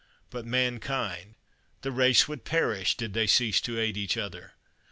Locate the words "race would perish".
1.91-2.97